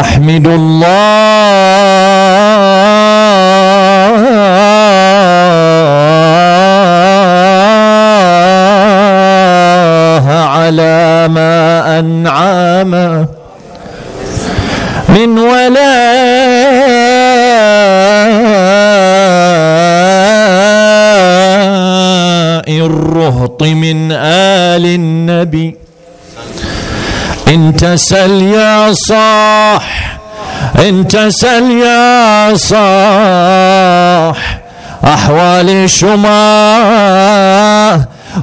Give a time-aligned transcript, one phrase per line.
[0.00, 0.46] أحمد
[9.28, 12.90] الله على ما أنعم
[15.08, 15.38] من
[21.38, 25.76] ولاء الرهط من آل النبي
[27.48, 30.18] انت سل يا صاح
[30.78, 34.58] انت سل يا صاح.
[35.04, 36.36] أحوال شما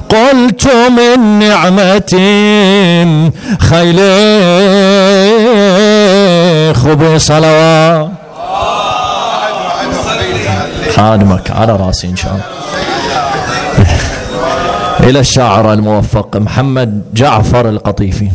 [0.09, 2.13] قلت من نعمة
[3.59, 3.99] خيل
[6.75, 8.09] خب صلوات.
[10.95, 12.43] خادمك على راسي إن شاء الله.
[14.99, 18.29] إلى الشاعر الموفق محمد جعفر القطيفي.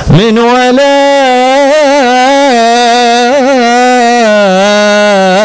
[0.09, 0.38] من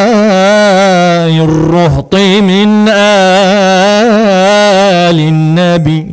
[0.08, 6.08] ولاء الرهط من آل النبي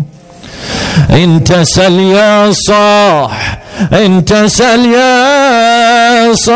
[1.09, 3.57] انت سل يا صاح
[3.93, 6.55] انت سل يا صاح.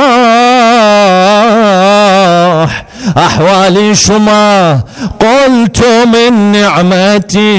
[3.18, 4.80] احوالي شما
[5.20, 7.52] قلت من نعمتهم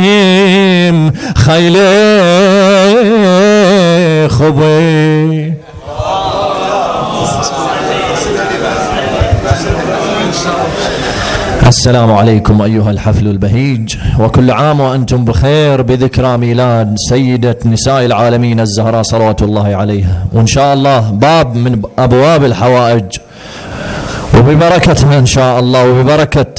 [1.37, 1.89] خيلي
[4.29, 5.55] خبي
[11.67, 13.97] السلام عليكم أيها الحفل البهيج.
[14.21, 20.27] وكل عام وأنتم بخير بذكرى ميلاد سيدة نساء العالمين الزهراء صلوات الله عليها.
[20.33, 23.05] وإن شاء الله باب من أبواب الحوائج.
[24.35, 26.55] وببركتها إن شاء الله وببركة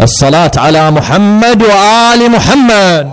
[0.00, 3.10] الصلاة على محمد وآل محمد.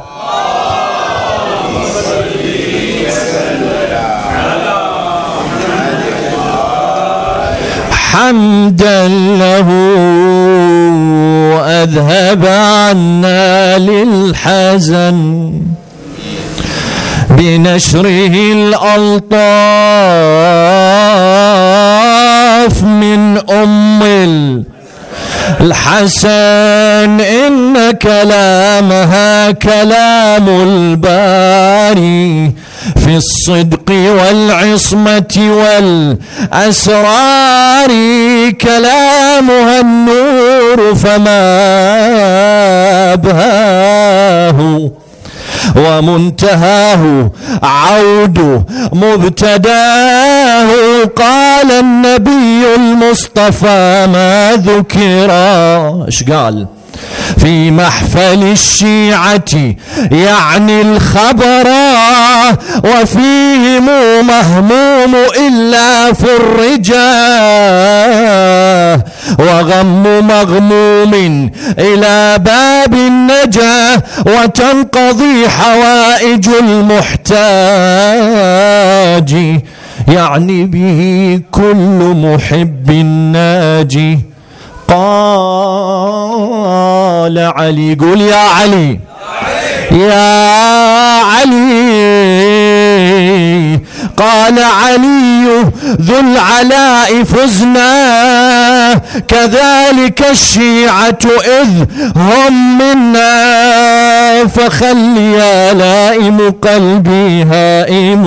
[8.16, 9.68] حمدا له
[11.84, 15.52] أذهب عنا للحزن
[17.30, 18.36] بنشره
[21.46, 24.04] الألطاف من أم
[25.62, 32.52] الحسن إن كلامها كلام الباري
[32.96, 35.38] في الصدق والعصمة
[36.52, 37.90] والأسرار
[38.52, 41.44] كلامها النور فما
[43.14, 44.92] أبهاه
[45.76, 47.32] ومنتهاه
[47.64, 48.64] عود
[48.94, 50.70] مبتداه
[51.16, 55.32] قال النبي المصطفى ما ذكر.
[56.06, 56.68] إيش قال؟
[57.38, 59.74] في محفل الشيعة
[60.12, 61.68] يعني الخبر
[62.84, 63.86] وفيهم
[64.28, 65.16] مهموم
[65.48, 66.28] إلا في
[67.76, 69.04] الرجاه
[69.40, 71.50] وغم مغموم
[71.80, 76.50] إلى باب النجاة وتنقضي حوائج
[77.96, 79.36] المحتاج
[80.08, 82.92] يعني به كل محب
[83.34, 84.20] ناجي
[84.88, 86.85] قال
[87.34, 89.00] علي قول يا علي.
[89.92, 91.66] يا علي.
[94.18, 95.46] قال علي
[96.02, 98.94] ذو العلاء فزنا.
[99.28, 101.20] كذلك الشيعة
[101.62, 104.48] إذ هم منا.
[104.48, 108.26] فخل يا لائم قلبي هائم.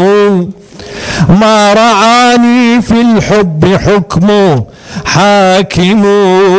[1.28, 6.04] ما رعاني في الحب حكمه حاكم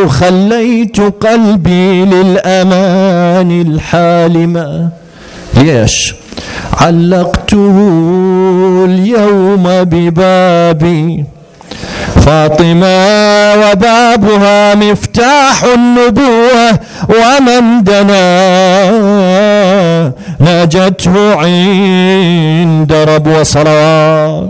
[0.09, 4.89] خليت قلبي للأمان الحالمة
[5.57, 6.15] ليش؟
[6.73, 7.75] علقته
[8.85, 11.25] اليوم ببابي.
[12.15, 12.97] فاطمة
[13.53, 18.29] وبابها مفتاح النبوة ومن دنا.
[20.39, 24.49] نجته عند رب وصلوات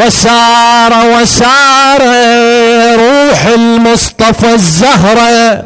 [0.00, 2.00] وسار وسار
[2.96, 5.62] روح المصطفى الزهرة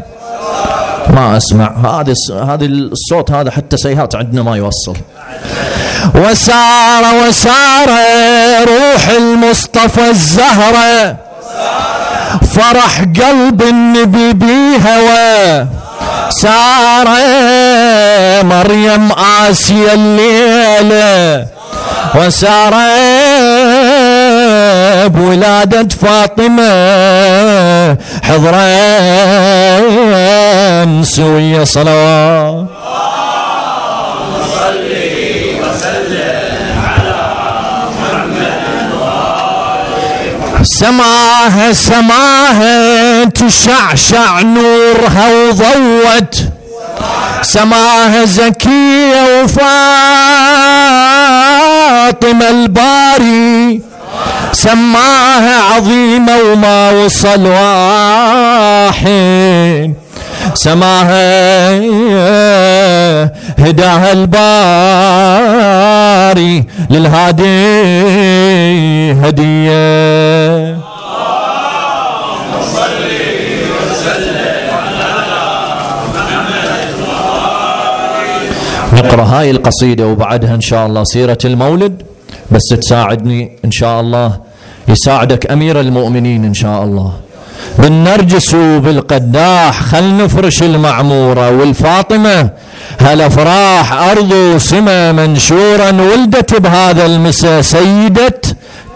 [1.10, 4.96] ما أسمع هذا هذا الصوت هذا حتى سيهات عندنا ما يوصل.
[6.14, 7.88] وسار وسار
[8.60, 11.16] روح المصطفى الزهرة
[12.54, 15.66] فرح قلب النبي بهوى.
[16.30, 17.18] سارة
[18.42, 19.12] مريم
[19.48, 21.46] آسيا الليلة.
[22.14, 22.76] وسارة
[25.08, 26.64] بولادة فاطمة
[28.22, 28.62] حضرا
[31.02, 32.64] سوية صلوات.
[40.62, 46.34] سماها سماها تشعشع نورها وضوت.
[47.42, 49.64] سماها زكية وفاطمة
[52.50, 53.80] الباري.
[54.54, 59.04] سماها عظيمة وما وصل واحد.
[60.54, 61.70] سماها
[63.58, 64.64] هداها الباري
[66.90, 67.44] للهادي
[69.12, 70.78] هدية.
[78.92, 82.02] نقرأ هاي القصيدة وبعدها إن شاء الله سيرة المولد.
[82.50, 84.38] بس تساعدني إن شاء الله.
[84.88, 87.12] يساعدك أمير المؤمنين إن شاء الله.
[87.78, 91.50] بالنرجس وبالقداح خل نفرش المعمورة.
[91.50, 92.50] والفاطمة
[93.00, 98.40] هالافراح أرض وسما منشورا ولدت بهذا المساء سيدة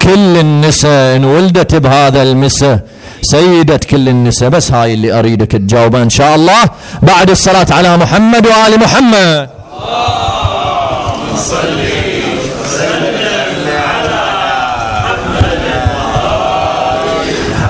[0.02, 2.80] كل النساء إن ولدت بهذا المساء
[3.22, 6.64] سيدة كل النساء بس هاي اللي أريدك تجاوبها إن شاء الله.
[7.02, 9.48] بعد الصلاة على محمد وآل محمد.
[9.78, 11.36] اللهم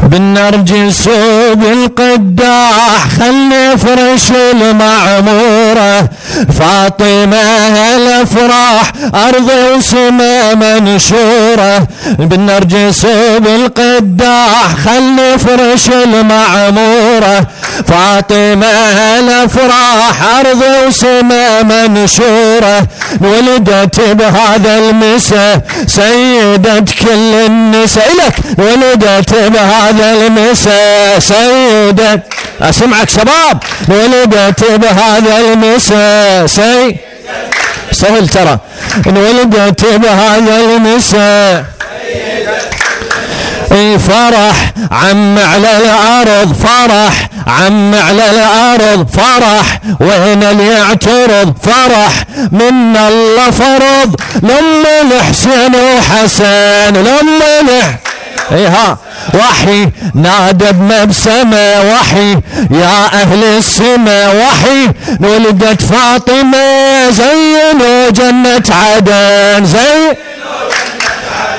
[0.08, 1.08] بالنرجس
[1.52, 6.08] وبالقداح خلي فرش المعمورة.
[6.58, 7.36] فاطمة
[7.96, 11.88] الأفراح أرض وسما منشورة.
[12.18, 17.46] بالنرجس وبالقداح خلي فرش المعمورة.
[17.86, 18.66] فاطمة
[19.18, 22.86] الأفراح أرض وسما منشورة.
[23.20, 25.60] ولدت بهذا المسا
[26.56, 32.22] سيدة كل النساء لك ولدت بهذا هذا المساء سيدة
[32.60, 36.96] أسمعك شباب ولدت بهذا المساء سي
[37.92, 38.58] سهل ترى
[39.06, 41.64] انولدت بهذا المساء
[43.98, 52.24] فرح عم على الأرض فرح عم على الأرض فرح وين اللي يعترض فرح.
[52.52, 57.98] من الله فرض لما الحسين وحسن لما الحسين
[58.52, 58.98] إيها
[59.34, 62.32] وحي نادى بمبسمة وحي.
[62.70, 64.88] يا أهل السماء وحي.
[65.20, 70.16] ولدت فاطمة زينوا جنة عدن زي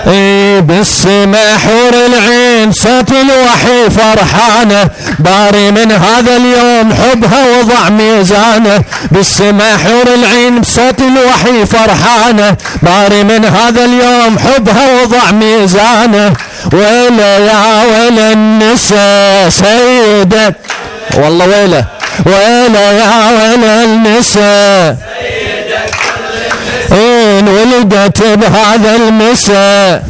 [0.08, 2.49] اي بالسما حور العين.
[2.72, 4.90] صوت الوحي فرحانة
[5.20, 8.82] باري من هذا اليوم حبها وضع ميزانة.
[9.12, 16.34] بالسما حور العين بصوت الوحي فرحانة باري من هذا اليوم حبها وضع ميزانة.
[16.74, 20.56] ويلا يا ويلا النساء سيدة.
[21.18, 21.86] والله ويلا
[22.26, 24.98] ويلا يا ويلا النساء
[26.92, 30.04] إن ولدت بهذا المساء.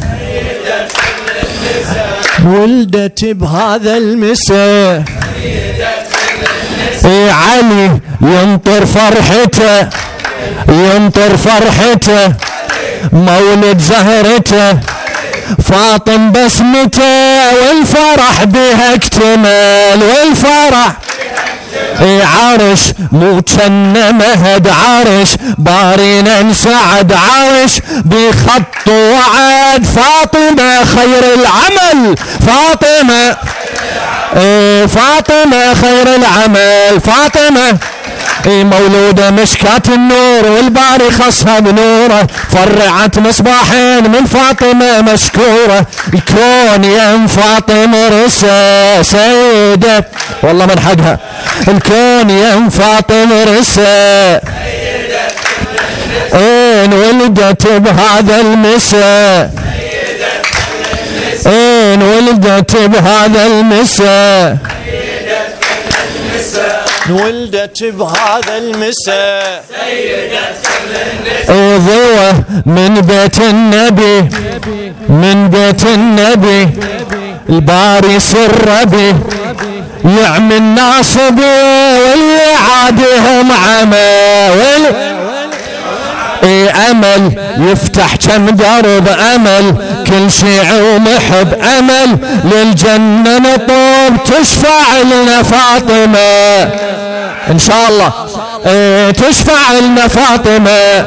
[2.46, 5.04] ولدت بهذا المساء.
[7.04, 7.90] إيه علي
[8.22, 9.88] ينطر فرحته
[10.68, 12.32] ينطر فرحته
[13.12, 14.78] مولد زهرته
[15.70, 20.92] فاطم بسمته والفرح بها اكتمل والفرح
[22.00, 22.80] عرش
[23.12, 33.36] مو كان مهد عرش بارينا نسعد عرش بخط وعد فاطمة خير العمل فاطمة
[34.36, 37.78] إيه، فاطمة خير العمل فاطمة.
[38.46, 45.86] مولودة مشكاة النور والباري خصها بنوره فرعت مصباحين من فاطمة مشكورة.
[46.14, 49.02] الكون يا فاطمة رسا
[49.70, 50.04] سيدة
[50.42, 51.18] والله من حقها
[51.68, 54.40] الكون يا فاطمة رسا
[56.34, 59.50] إن ولدت بهذا المساء.
[61.46, 64.56] إن ولدت بهذا المساء.
[67.10, 69.64] ولدت بهذا المساء.
[71.88, 72.32] ضوى
[72.66, 74.20] من بيت النبي.
[75.08, 76.68] من بيت النبي.
[77.48, 79.14] الباري سر به
[80.04, 81.62] ناصبي
[82.00, 84.20] واللي عادهم عمى
[86.44, 89.74] اي أمل يفتح كم درب أمل.
[90.06, 92.18] كل شيء ومحب أمل.
[92.44, 96.70] للجنة نطوب تشفع لنا فاطمة.
[97.50, 98.12] إن شاء الله.
[98.66, 101.04] إيه تشفع لنا فاطمة.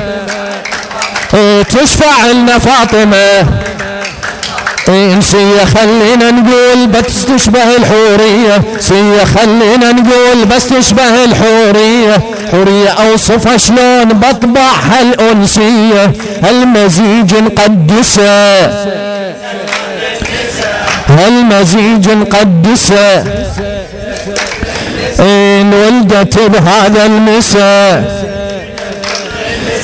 [1.34, 3.46] إيه تشفع لنا فاطمة.
[4.90, 8.62] إيه سية خلينا نقول بس تشبه الحورية.
[8.80, 12.18] سية خلينا نقول بس تشبه الحورية.
[12.52, 16.12] حورية أوصفها شلون؟ بطبعها الانسية
[16.50, 18.64] المزيج نقدسه
[21.10, 23.24] هالمزيج نقدسه
[25.20, 28.24] إن ولدت بهذا المساء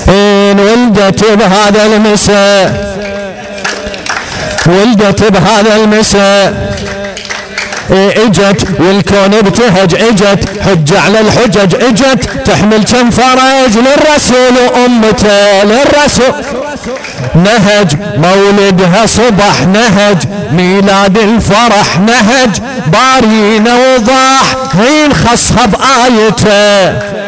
[0.09, 2.88] إن ولدت بهذا المساء
[4.69, 6.75] ولدت بهذا المساء.
[7.91, 16.33] إجت والكون ابتهج إجت حج على الحجج إجت تحمل كم فرج للرسول وأمته للرسول.
[17.35, 20.17] نهج مولدها صبح نهج
[20.51, 22.49] ميلاد الفرح نهج
[22.87, 24.43] بارينا وضاح
[24.77, 27.18] حين خصها بآيته.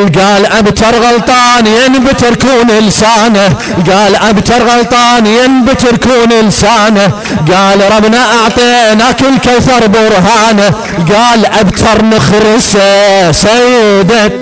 [0.00, 3.56] قال أبتر غلطان ينبتر كون لسانه.
[3.92, 7.12] قال أبتر غلطان ينبتر كون لسانه.
[7.52, 10.74] قال ربنا اعطيناك الكوثر برهانه.
[11.14, 14.32] قال أبتر نخرسه سيدة.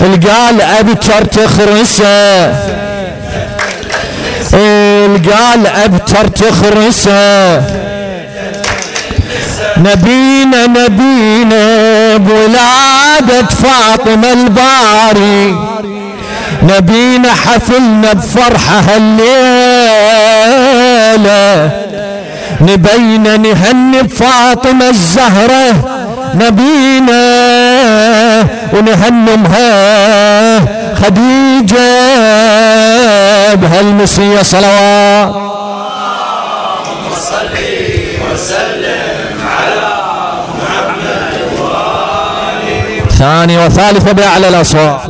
[0.00, 2.54] قال أبتر تخرسه
[5.30, 7.62] قال أبتر تخرسه
[9.76, 11.89] نبينا نبينا.
[12.20, 15.56] بولادة فاطمة الباري.
[16.62, 19.80] نبينا حفلنا بفرحة هالليلة.
[22.60, 25.74] نبينا نهني بفاطمة الزهرة.
[26.34, 27.20] نبينا
[28.72, 29.70] ونهنمها
[30.94, 32.14] خديجة
[33.54, 35.50] بهالمسية صلوات.
[43.20, 45.00] ثاني وثالث بأعلى الأصوات.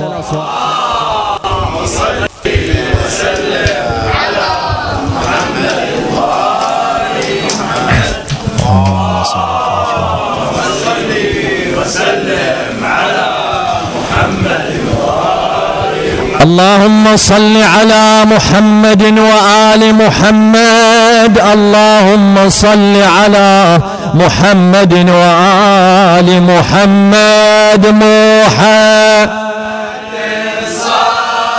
[16.42, 21.38] اللهم صل على محمد وآل محمد.
[21.38, 23.78] اللهم صل على
[24.14, 29.30] محمد وآل محمد محمد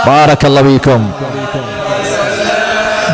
[0.06, 1.10] بارك الله فيكم.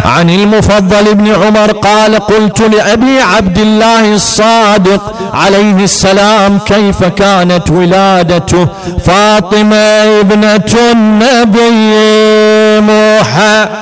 [0.04, 8.68] عن المفضل بن عمر قال قلت لأبي عبد الله الصادق عليه السلام كيف كانت ولادته
[9.06, 9.76] فاطمة
[10.20, 11.94] ابنة النبي
[12.80, 13.77] محمد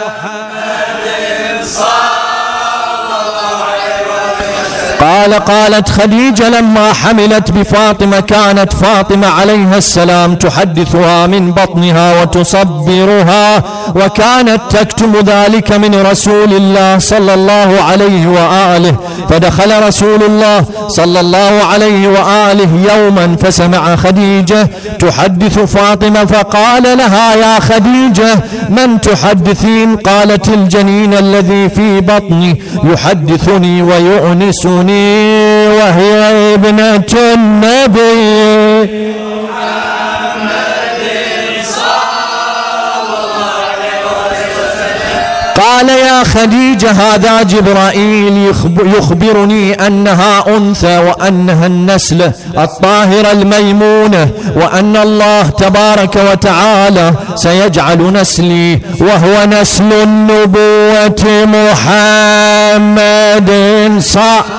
[5.26, 13.62] قال قالت خديجة لما حملت بفاطمة كانت فاطمة عليها السلام تحدثها من بطنها وتصبرها
[13.96, 18.96] وكانت تكتم ذلك من رسول الله صلى الله عليه وآله.
[19.30, 24.68] فدخل رسول الله صلى الله عليه وآله يوما فسمع خديجة
[24.98, 28.34] تحدث فاطمة فقال لها يا خديجة
[28.68, 35.15] من تحدثين؟ قالت الجنين الذي في بطني يحدثني ويؤنسني.
[35.76, 39.16] وهي ابنة النبي.
[45.76, 48.52] قال يا خديجة هذا جبرائيل
[48.98, 59.92] يخبرني أنها أنثى وأنها النسل الطاهرة الميمونة وأن الله تبارك وتعالى سيجعل نسلي وهو نسل
[59.92, 63.50] النبوة محمد
[63.98, 64.55] صلى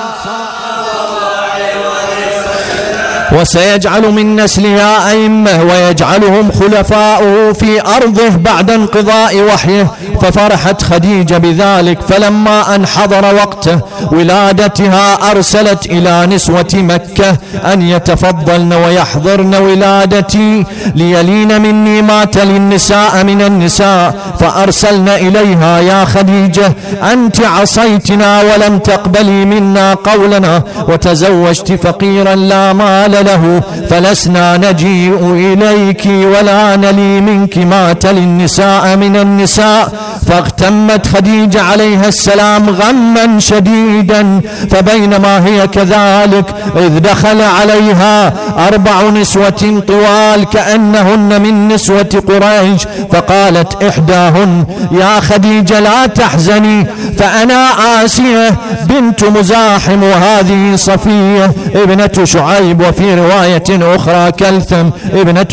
[3.32, 9.86] وسيجعل من نسلها أئمة ويجعلهم خلفاؤه في أرضه بعد انقضاء وحيه.
[10.22, 13.80] ففرحت خديجة بذلك فلما أن حضر وقته
[14.12, 17.36] ولادتها أرسلت إلى نسوة مكة
[17.72, 20.64] أن يتفضلن ويحضرن ولادتي.
[20.94, 26.72] ليلين مني ما تلي النساء من النساء فأرسلن إليها يا خديجة
[27.12, 33.60] أنت عصيتنا ولم تقبلي منا قولنا وتزوجت فقيرا لا مال له.
[33.90, 39.92] فلسنا نجيء إليك ولا نلي منك ما تلي النساء من النساء.
[40.28, 44.40] فاغتمت خديجة عليها السلام غما شديدا.
[44.70, 48.32] فبينما هي كذلك إذ دخل عليها
[48.68, 52.82] أربع نسوة طوال كأنهن من نسوة قريش.
[53.12, 56.86] فقالت إحداهن يا خديجة لا تحزني
[57.18, 57.68] فأنا
[58.04, 65.46] آسية بنت مزاحم وهذه صفية ابنة شعيب وفي رواية أخرى كلثم ابنة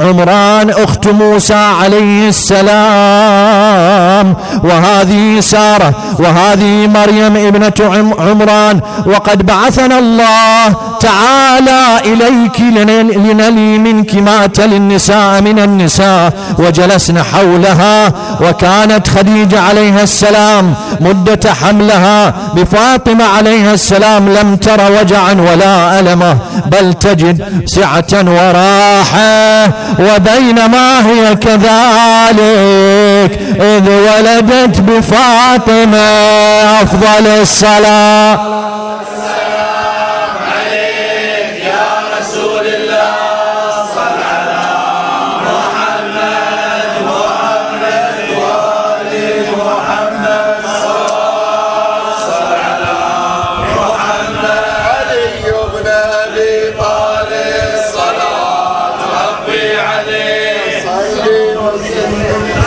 [0.00, 2.70] عمران أخت موسى عليه السلام.
[4.64, 7.72] وهذه سارة وهذه مريم ابنة
[8.18, 8.80] عمران.
[9.06, 16.32] وقد بعثنا الله تعالى إليك لنلي منك ما تلي النساء من النساء.
[16.58, 22.34] وجلسنا حولها وكانت خديجة عليها السلام مدة حملها.
[22.54, 26.36] بفاطمة عليها السلام لم تر وجعا ولا ألمه
[26.66, 29.64] بل تجد سعة وراحة
[29.98, 32.40] وبينما هي كذلك
[33.60, 35.98] إذ ولدت بفاطمة
[36.82, 38.69] أفضل الصلاة.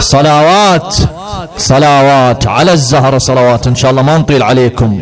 [0.03, 0.95] صلوات.
[1.57, 3.67] صلوات على الزهرة صلوات.
[3.67, 4.99] إن شاء الله ما نطيل عليكم.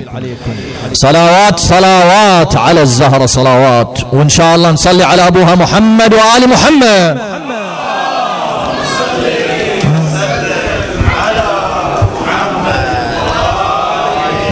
[0.93, 3.99] صلوات صلوات على الزهرة صلوات.
[4.13, 7.17] وإن شاء الله نصلي على أبوها محمد وآل محمد.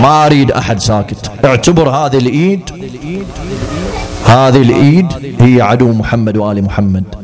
[0.01, 1.31] ما أريد أحد ساكت.
[1.45, 2.63] اعتبر هذه الإيد
[4.25, 5.07] هذه الإيد
[5.41, 7.18] هي عدو محمد وآل محمد.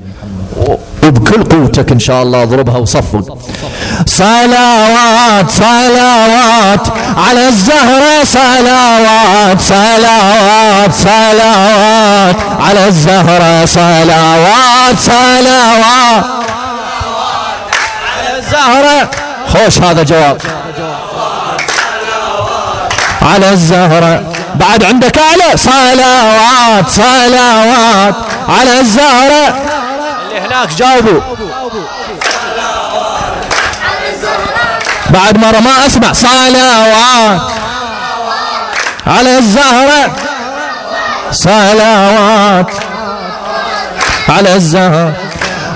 [1.36, 3.38] وبكل قوتك إن شاء الله اضربها وصفق.
[4.06, 6.88] صلوات صلوات
[7.18, 16.26] على الزهرة صلوات صلوات صلوات على الزهرة صلوات صلوات
[18.16, 19.12] على الزهرة
[19.54, 20.42] خوش هذا جواب.
[23.22, 24.24] على الزهرة
[24.56, 28.16] بعد عندك أعلى صلوات صلوات
[28.50, 29.56] على الزهرة
[30.56, 31.22] هناك جاوبوا.
[35.10, 36.14] بعد مرة ما أسمع.
[36.14, 37.42] صلوات
[39.08, 40.16] على الزهرة.
[41.32, 42.72] صلوات
[44.30, 45.14] على الزهرة.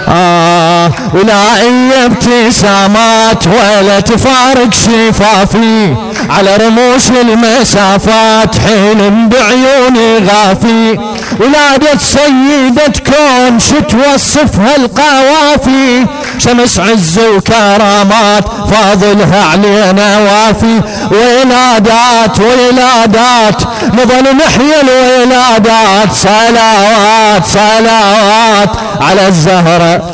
[0.07, 5.95] آه ولا إي ابتسامات ولا تفارق شفافي.
[6.29, 11.08] على رموش المسافات حين بعيوني غافي.
[11.39, 16.05] ولادة سيدة كون شتوصفها القوافي
[16.39, 20.81] شمس عز وكرامات فاضلها علينا وافي.
[21.11, 23.61] ولادات ولادات
[23.93, 26.13] نظل نحيا الولادات.
[26.13, 28.69] صلوات صلوات
[29.01, 30.11] على الزهرة.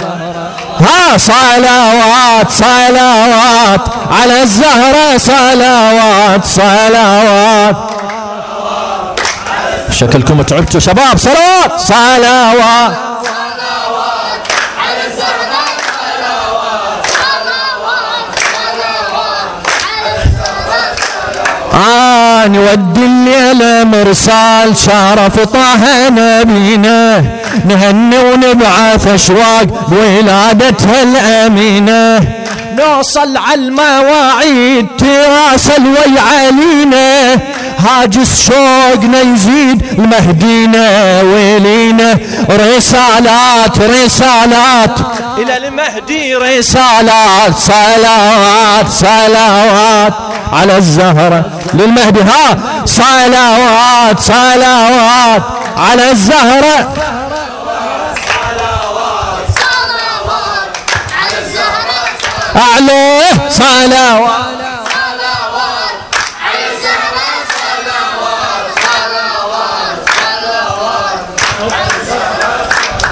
[0.79, 5.17] ها صلوات صلوات على الزهرة.
[5.17, 7.75] صلوات صلوات.
[9.95, 11.79] شكلكم تعبتوا شباب صلوات!
[11.79, 12.93] صلوات!
[21.73, 27.23] آه نودي الليلة مرسال شرف طه نبينا.
[27.65, 32.19] نهني ونبعث أشواق بولادتها الأمينة.
[32.77, 37.39] نوصل على المواعيد تراسل وي علينا
[37.85, 42.17] هاجس شوقنا يزيد المهدينا ويلينا
[42.49, 44.99] رسالات رسالات.
[45.37, 50.13] إلى المهدي رسالات صلوات صلوات.
[50.53, 55.43] على الزهرة للمهدي ها؟ صلوات صلوات.
[55.77, 56.93] على الزهرة.
[62.55, 64.64] أعلى صلوات.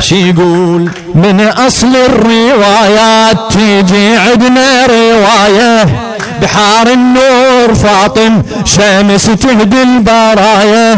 [0.04, 5.86] شي يقول من أصل الروايات تيجي عندنا رواية؟
[6.42, 10.96] بحار النور فاطم شمس تهدي البرايا.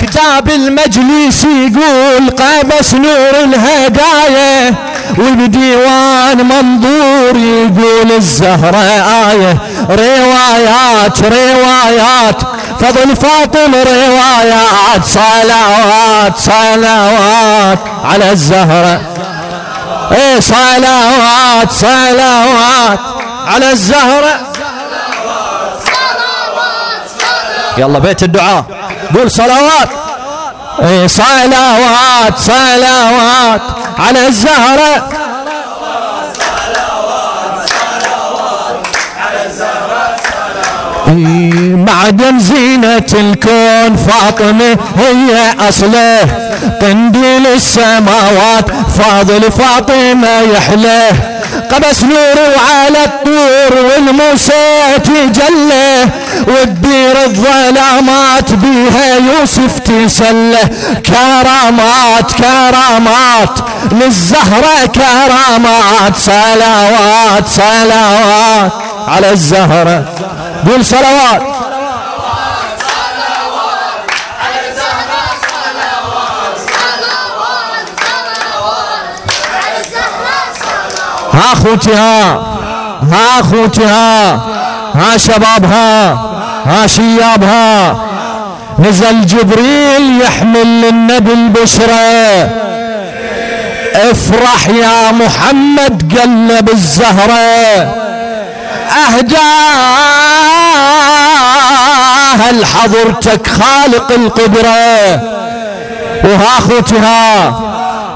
[0.00, 4.74] كتاب المجلس يقول قابس نور الهدايا.
[5.18, 8.76] وبديوان منظور يقول الزهرة
[9.30, 9.58] آية.
[9.90, 19.00] روايات روايات فضل فاطم روايات صلوات صلوات على الزهرة
[20.12, 22.98] إيه صلوات صلوات
[23.46, 24.40] على الزهرة
[27.78, 28.64] يلا بيت الدعاء.
[29.14, 29.88] قول صلوات.
[30.82, 33.60] إيه صلوات صلوات
[33.98, 35.08] على الزهرة
[41.86, 46.20] معدن زينة الكون فاطمة هي أصله.
[46.82, 48.64] قنديل السماوات
[48.98, 51.10] فاضل فاطمة يحله
[51.72, 56.08] قبس نور وعلى الطور والموسى تجله
[56.46, 60.68] والدير الظلامات بيها يوسف تسله
[61.06, 63.58] كرامات كرامات
[63.92, 66.16] للزهرة كرامات.
[66.16, 68.72] صلوات صلوات
[69.08, 70.04] على الزهرة.
[70.66, 71.42] قول صلوات.
[81.32, 82.32] ها أخوتي ها.
[83.12, 84.34] ها أخوتي ها.
[84.94, 86.12] ها شبابها
[86.66, 86.86] ها.
[86.86, 87.96] شيابها
[88.78, 92.50] نزل جبريل يحمل للنبي البشرى.
[93.94, 98.07] افرح يا محمد قلب الزهرة.
[98.90, 100.08] اهداها
[102.52, 105.22] لحضرتك خالق القدرة.
[106.24, 107.48] وها أخوتها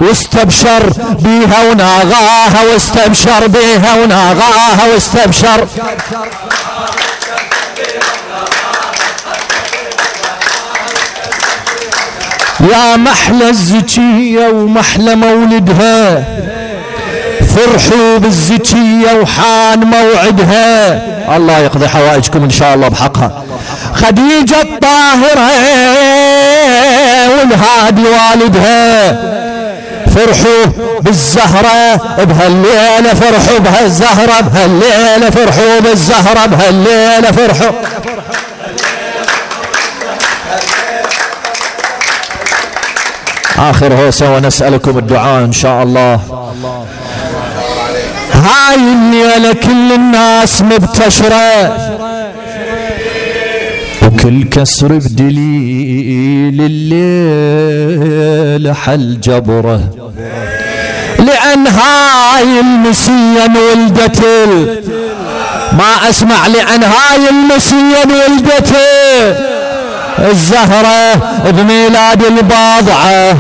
[0.00, 5.66] واستبشر بيها وناغاها واستبشر بيها وناغاها واستبشر.
[12.72, 16.24] يا محلى الزكية ومحلى مولدها.
[17.56, 21.02] فرحوا بالزكية وحان موعدها.
[21.36, 23.44] الله يقضي حوائجكم إن شاء الله بحقها.
[23.94, 25.48] خديجة الطاهرة
[27.38, 29.12] والهادي والدها.
[30.14, 30.64] فرحوا
[31.00, 37.72] بالزهرة بهالليلة فرحوا بهالزهرة بهالليلة فرحوا بالزهرة بهالليلة فرحوا.
[43.58, 46.20] آخر هوسة ونسألكم الدعاء إن شاء الله.
[48.42, 51.76] هاي الليلة كل الناس مبتشرة.
[54.02, 59.80] وكل كسر بدليل الليل حل جبره.
[61.18, 64.20] لأن هاي المسيا ولدت
[65.72, 68.76] ما أسمع لأن هاي المسيا ولدت
[70.18, 71.14] الزهرة
[71.50, 73.36] بميلاد الباضعة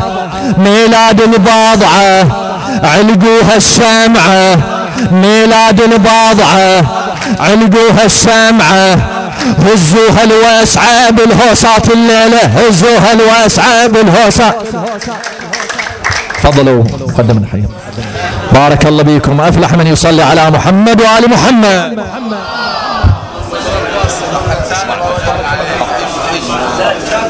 [0.58, 2.26] ميلاد الباضعة
[2.84, 4.58] علقوها الشمعة
[5.10, 6.84] ميلاد الباضعة
[7.40, 8.98] علقوها الشمعة
[9.58, 14.56] هزوها الواسعة بالهوصات الليلة هزوها الواسعة بالهوصات
[16.34, 16.84] تفضلوا
[17.18, 17.62] قدم الحي.
[18.52, 22.04] بارك الله بكم أفلح من يصلي على محمد وآل محمد.